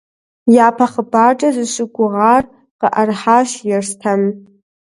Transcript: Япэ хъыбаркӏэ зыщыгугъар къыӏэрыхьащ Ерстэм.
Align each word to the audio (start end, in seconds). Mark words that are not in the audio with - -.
Япэ 0.65 0.85
хъыбаркӏэ 0.91 1.49
зыщыгугъар 1.55 2.43
къыӏэрыхьащ 2.79 3.49
Ерстэм. 3.75 4.21